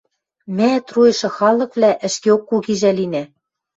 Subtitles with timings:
[0.57, 3.23] Мӓ, труйышы халыквлӓ, ӹшкеок кугижӓ линӓ...